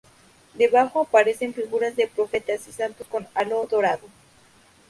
Debajo 0.55 1.01
aparecen 1.01 1.53
figuras 1.53 1.95
de 1.95 2.07
profetas 2.07 2.67
y 2.67 2.71
santos 2.71 3.05
con 3.05 3.27
halo 3.35 3.67
dorado. 3.67 4.07